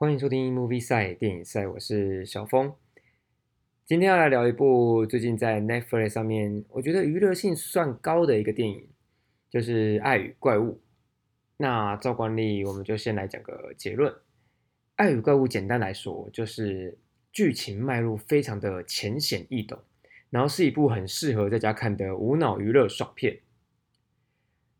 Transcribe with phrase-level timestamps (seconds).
[0.00, 2.72] 欢迎收听 Movie 赛电影赛，我是小峰。
[3.84, 8.88] 今天要来聊一部最近在 Netflix 上面，我觉得娱乐性算高的一个电影，
[9.50, 10.72] 就是《爱与怪物》。
[11.58, 14.10] 那照惯例，我们就先来讲个结论。
[14.96, 16.96] 《爱与怪物》简单来说，就是
[17.30, 19.78] 剧情脉络非常的浅显易懂，
[20.30, 23.40] 然后是一部很适合在家看的无脑娱乐爽片。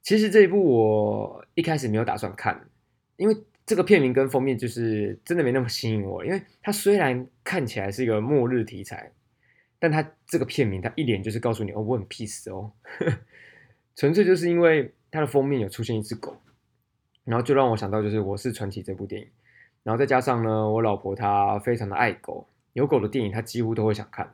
[0.00, 2.70] 其实这一部我一开始没有打算看，
[3.18, 3.36] 因为
[3.70, 6.24] 这个片名跟封面就是真的没那么吸引我。
[6.24, 9.12] 因为它虽然看起来是一个末日题材，
[9.78, 12.72] 但它这个片名它一脸就是告诉你哦，我很 peace 哦，
[13.94, 16.36] 纯粹就是因为它的封面有出现一只狗，
[17.22, 19.28] 然后就让我想到就是《我是传奇》这部电影，
[19.84, 24.28] 然后再加上呢，我老婆她非常的爱狗，有狗的电影她几乎都会想看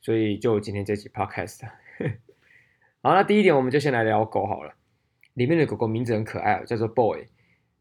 [0.00, 1.60] 所以就今天这期 podcast。
[3.00, 4.74] 好，那第一点我们就先来聊狗好了。
[5.34, 7.28] 里面的狗狗名字很可爱，叫做 Boy。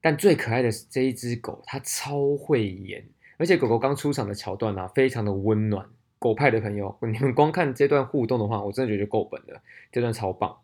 [0.02, 3.05] 但最可爱的是这一只狗，它超会演，
[3.38, 5.86] 而且狗狗刚出场的桥段呢，非常的温暖。
[6.18, 10.58] 狗派的朋友，你们光看这段互动的话，我真的觉得够本了，这段超棒。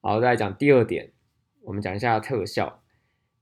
[0.00, 1.10] 好，再来讲第二点，
[1.62, 2.66] 我们讲一下特效。《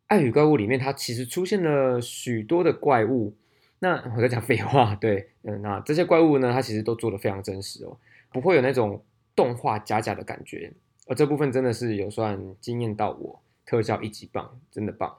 [0.07, 3.35] 爱与怪物》里面它其实出现了许多的怪物，
[3.79, 7.99] 那我在讲废话，对，嗯，那这些怪物呢，它其实都做的非常真实哦，
[8.33, 9.05] 不会有那种
[9.37, 10.73] 动画假假的感觉。
[11.07, 15.15] 而这部分真的是有算惊艳到我，特效一级棒，真的棒。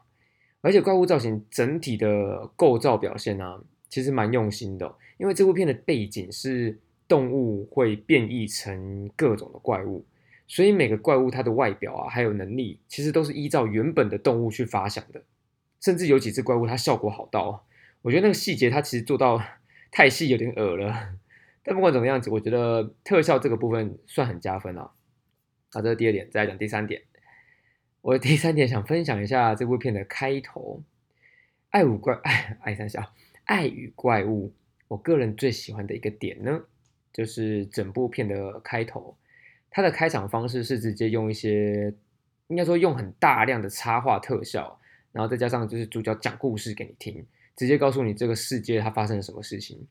[0.62, 4.96] 而且怪物造型整体的构造表现呢，其实蛮用心的。
[5.18, 10.06] 因为这部片的背景是动物会变异成各种的怪物，
[10.48, 15.22] 所以每个怪物它的外表啊，还有能力，其实都是依照原本的动物去发想的。
[15.80, 17.66] 甚至有几只怪物，它效果好到，
[18.04, 19.42] 我觉得那个细节它其实做到
[19.92, 21.16] 太细，有点恶了。
[21.64, 24.92] 但不管怎么样子，我觉得特效这个部分算很加分啊。
[25.72, 27.02] 好，这是第二点，再来讲第三点。
[28.02, 30.82] 我第三点想分享一下这部片的开头，
[31.70, 33.14] 《爱五怪爱爱三小
[33.46, 34.48] 爱与怪物》。
[34.88, 36.64] 我个人最喜欢的一个点呢，
[37.14, 39.16] 就是整部片的开头，
[39.70, 41.94] 它的开场方式是直接用一些，
[42.48, 44.80] 应该说用很大量的插画特效，
[45.12, 47.24] 然后再加上就是主角讲故事给你听，
[47.56, 49.88] 直接告诉你这个世界它发生了什么事情。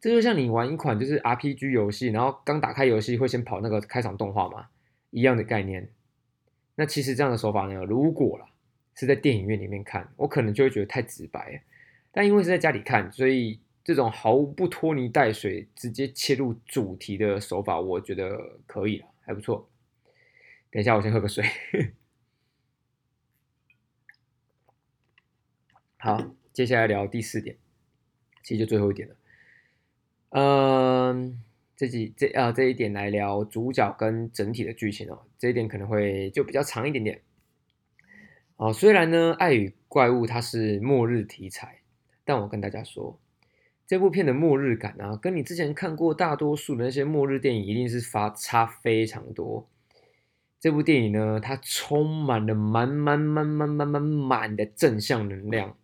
[0.00, 4.68] 这就像你玩一款就是 RPG 游戏，然后刚打开游戏会先跑那个开场动画嘛。
[5.10, 5.88] 一样的概念，
[6.80, 8.46] 那其实这样的手法呢，如果啦
[8.94, 11.60] 是在电影院里面看，我可能就会觉得太直白。
[12.12, 19.68] 但因为是在家里看，所以这种毫不拖泥带水、直接切入主题的手法，我觉得可以了，还不错。
[20.70, 21.44] 等一下，我先喝个水。
[25.96, 27.56] 好，接下来聊第四点，
[28.44, 29.16] 其实就最后一点了。
[30.30, 31.42] 嗯。
[31.78, 37.20] 这几这啊这一点来聊主角跟整体的剧情哦，这一点可能会就比较长一点点。
[38.56, 41.78] 哦，虽然呢《爱与怪物》它是末日题材，
[42.24, 43.16] 但我跟大家说，
[43.86, 49.68] 这部片的末日感啊，跟你之前看过大多数的那些末日电影一定是发差非常多。
[50.58, 55.76] 这部电影呢，它充满了满满满满满满满的正向能量，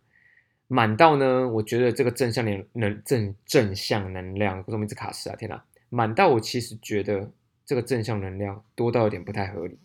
[0.67, 5.37] 满到呢，我觉得这个正向能能正正向能量，为什么一直卡死啊？
[5.37, 5.65] 天哪！
[5.95, 7.31] 满到我其实觉得
[7.65, 9.79] 这个正向能量多到有点不太合理，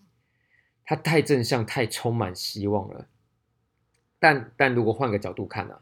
[0.83, 3.07] 它太正向，太充满希望了。
[4.17, 5.79] 但但如果换个角度看呢，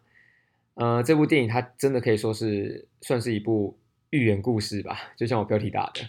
[0.73, 3.77] 呃，这部电影它真的可以说是算是一部
[4.09, 6.01] 寓言故事吧，就像我标题打的。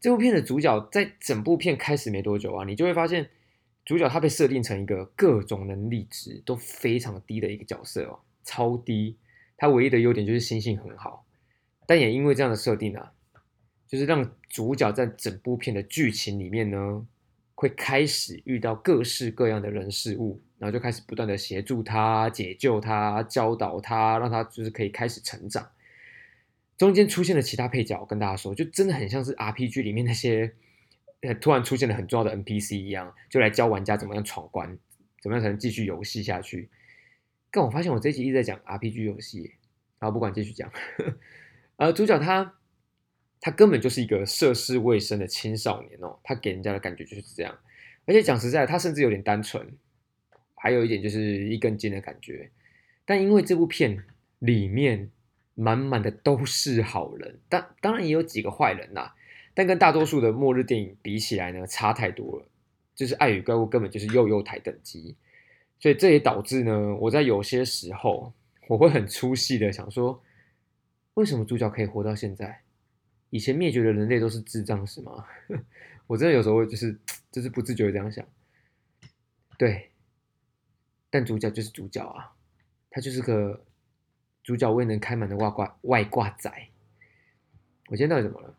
[0.00, 3.28] 这部片的主角在整部片开始没多久啊，你就会发现
[3.84, 9.18] 主角他被设定成一个各种能力值都非常低的一个角色哦，超低。
[9.58, 11.24] 他唯一的优点就是心性很好，
[11.86, 13.12] 但也因为这样的设定啊。
[13.94, 17.06] 就是让主角在整部片的剧情里面呢，
[17.54, 25.70] 会开始遇到各式各样的人事物，然后就开始不断的协助他、解救他、教导他，让他就是可以开始成长。
[26.76, 30.52] 中间出现了其他配角，我跟大家说，就真的很像是 RPG 里面那些
[31.40, 34.76] 突然出现了很重要的 NPC 一样，就来教玩家怎么样闯关，
[35.22, 36.68] 怎么样才能继续游戏下去。
[37.52, 39.52] 但我发现我这集一直在讲 RPG 游戏，
[40.00, 40.68] 好，不管继续讲，
[41.78, 42.54] 呃，主角他。
[43.44, 47.54] 他根本就是一个涉世未深的青少年哦，他给人家的感觉就是这样。
[48.06, 49.70] 而且讲实在，他甚至有点单纯，
[50.54, 52.50] 还有一点就是一根筋的感觉。
[53.04, 54.02] 但因为这部片
[54.38, 55.10] 里面
[55.54, 59.12] 满满的都是好人，当当然也有几个坏人呐。
[59.52, 62.46] 但跟大多数的末日电影比起来呢，差太多了。
[62.94, 65.14] 就是《爱与怪物》根本就是幼幼台等级，
[65.78, 68.32] 所以这也导致呢，我在有些时候
[68.68, 70.22] 我会很出戏的想说，
[71.12, 72.63] 为什么主角可以活到现在？
[73.34, 75.26] 以前灭绝的人类都是智障是吗？
[76.06, 76.96] 我真的有时候就是
[77.32, 78.24] 就是不自觉的这样想。
[79.58, 79.90] 对，
[81.10, 82.36] 但主角就是主角啊，
[82.90, 83.66] 他就是个
[84.44, 86.48] 主角未能开门的外挂外挂仔。
[87.88, 88.56] 我今天到底怎么了？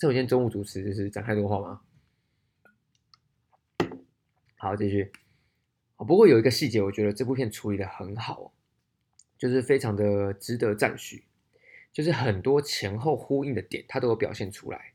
[0.00, 1.80] 是我今天中午主持就是讲太多话吗？
[4.56, 5.12] 好，继续。
[5.98, 8.52] 不过有一个细节，我觉得这部片处理的很好，
[9.38, 11.24] 就是非常的值得赞许，
[11.94, 14.92] 就是很多前后呼应的点，它都有表现出来。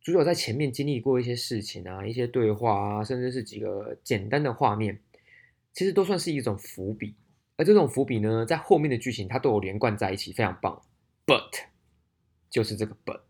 [0.00, 4.98] 主角在前面经历过一些事情啊，一些对话啊，甚至是几个简单的画面，
[5.74, 7.14] 其实都算是一种伏笔。
[7.56, 10.80] 而这种伏笔呢，在后面的剧情它都有连贯在一起，非常棒。
[11.26, 11.64] But
[12.48, 13.20] 就是这个 But，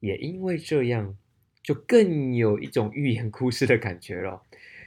[0.00, 1.16] 也因为这样，
[1.62, 4.42] 就更有一种寓言故事的感觉了。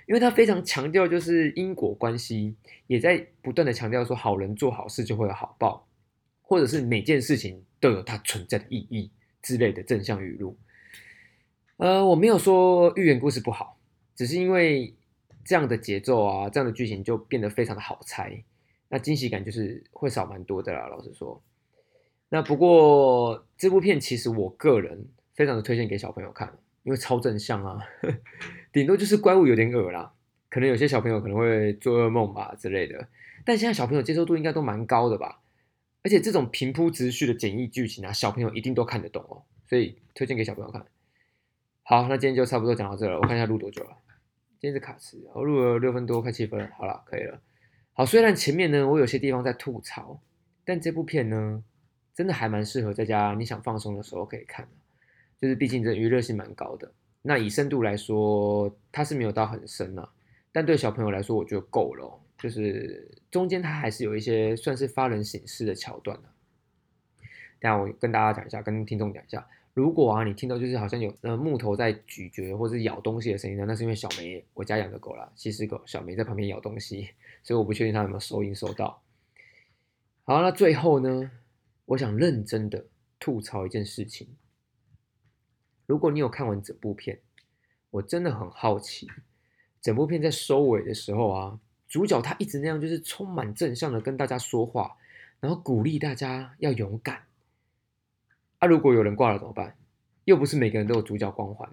[0.07, 2.55] 因为他非常强调就是因果关系，
[2.87, 5.87] 也在不断的强调说好人做好事就会有好报，
[6.49, 10.57] 或者是每件事情都有它存在的意义之类的正向语录。
[11.77, 13.77] 呃，我没有说寓言故事不好，
[14.15, 14.95] 只是因为
[15.45, 18.43] 这样的节奏啊，这样的剧情就变得非常的好猜，
[18.87, 20.87] 那惊喜感就是会少蛮多的啦。
[20.87, 21.39] 老实说，
[22.29, 25.05] 那不过这部片其实我个人
[25.35, 26.57] 非常的推荐给小朋友看。
[26.83, 27.77] 因为超正向啊，
[28.73, 30.11] 顶多就是怪物有点恶啦，
[30.49, 33.07] 可能有些小朋友可能会做噩梦吧之类的。
[33.45, 35.41] 但现在小朋友接受度应该都蛮高的吧？
[36.03, 40.85] 而且这种平铺直叙的简易剧情啊，小朋友一定都看得懂哦，所以推荐给小朋友看。
[41.83, 43.17] 好，那今天就差不多讲到这了。
[43.17, 43.97] 我看一下录多久了，
[44.59, 46.69] 今天是卡池，我录了六分多，快七分了。
[46.77, 47.41] 好了，可以了。
[47.93, 50.21] 好，虽然前面呢我有些地方在吐槽，
[50.63, 51.63] 但这部片呢
[52.13, 54.71] 真的还蛮适合在家你想放松的时候可以看的。
[55.41, 56.91] 就是毕竟这娱乐性蛮高的，
[57.21, 60.09] 那以深度来说，它是没有到很深啊，
[60.51, 62.19] 但对小朋友来说，我觉得够了。
[62.39, 66.29] 就是中间它还是有一些算是发人省思的桥段的。
[67.59, 77.09] 等下我跟大家讲一下，跟听众讲一下，如果啊你听到就是好像有呃木头在咀嚼或者咬东西的声音呢，那是因为小梅我家养的狗啦，西施狗小梅在旁边咬东西，
[77.43, 79.03] 所以我不确定它有没有收音收到。
[80.23, 81.31] 好，那最后呢，
[81.85, 82.85] 我想认真的
[83.19, 84.27] 吐槽一件事情。
[85.85, 87.19] 如果你有看完整部片，
[87.89, 89.07] 我真的很好奇，
[89.81, 91.59] 整部片在收尾的时候啊，
[91.89, 94.95] 主角他一直那样，就是充满正向的跟大家说话，
[95.41, 97.23] 然后鼓励大家要勇敢。
[98.59, 99.75] 啊，如果有人挂了怎么办？
[100.25, 101.67] 又不是每个人都有主角光环，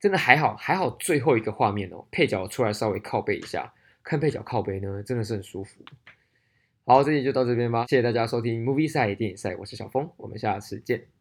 [0.00, 5.84] 真的还好，还好最后一个画面哦，配角出来稍微靠背一下，看配角靠背呢，真的是很舒服。
[6.86, 11.17] 好，这集就到这边吧，谢谢大家收听 Movie 赛电影赛，我是小峰，我们下次见。